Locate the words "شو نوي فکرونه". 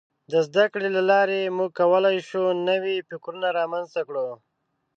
2.29-3.47